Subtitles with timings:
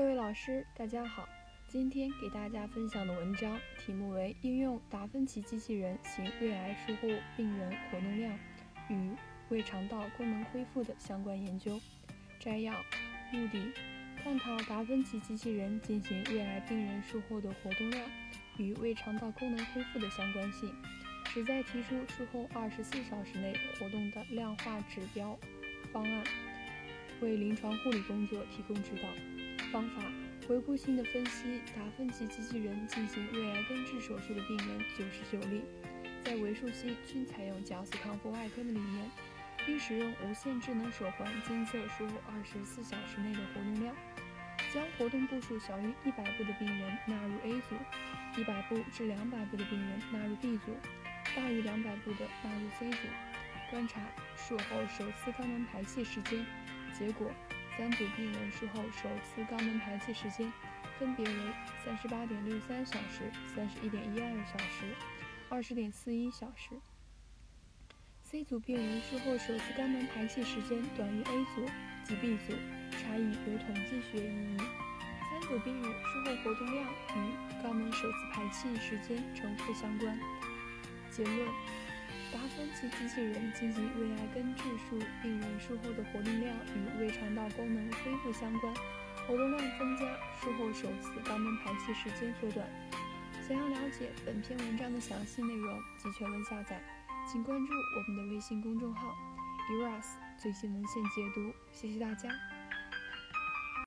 [0.00, 1.28] 各位老师，大家好。
[1.68, 8.34] 今天给大家分享的文章题目为《应用达芬奇机器人行胃癌术后病人活动量
[8.88, 9.14] 与
[9.50, 11.76] 胃肠道功能恢复的相关研究》。
[12.38, 12.72] 摘要：
[13.30, 13.74] 目的，
[14.24, 18.10] 探讨达芬奇机器人进行胃癌病人术后的活动量
[18.56, 20.74] 与胃肠道功能恢复的相关性，
[21.26, 25.38] 旨在提出术后二十四小时内活动的量化指标
[25.92, 26.24] 方案，
[27.20, 29.10] 为临床护理工作提供指导。
[29.70, 30.02] 方法：
[30.48, 35.62] 回顾性的分析达芬奇机器人进行胃癌根治手术的病人九十九例，
[36.24, 39.10] 在为数期均采用绞死康复外科的理念，
[39.64, 43.94] 并使用无线智能手环监测术后二十四小时内的活动量。
[44.72, 47.74] 将活动步数小于一百步的病人纳入 A 组，
[48.40, 50.76] 一百步至两百步的病人纳入 B 组，
[51.34, 52.98] 大于两百步的纳入 C 组。
[53.70, 54.00] 观察
[54.36, 56.44] 术后首次肛门排气时间，
[56.92, 57.30] 结果。
[57.76, 60.52] 三组病人术后首次肛门排气时间
[60.98, 61.34] 分别为
[61.84, 64.94] 三十八点六三小时、三十一点一二小时、
[65.48, 66.70] 二十点四一小时。
[68.22, 71.66] C 组病人术后首次肛门排气时间短于 A 组
[72.04, 72.52] 及 B 组，
[72.92, 74.58] 差异有统计学意义。
[75.30, 80.18] 三组病人术后活动量与肛门首次排气时间呈负相关。
[81.10, 81.48] 结论。
[82.32, 88.72] 达芬奇机器人进行胃癌根治术病人术后的活动量与胃肠道功能恢复相关，
[89.26, 90.04] 活动量增加，
[90.40, 92.68] 术后首次肛门排气时间缩短。
[93.48, 96.80] 想要了解本篇文章的详细内容及全文下载，
[97.30, 99.12] 请关注我们的微信公众号
[99.72, 100.06] “eras
[100.38, 101.52] 最新文献解读”。
[101.72, 102.28] 谢谢大家。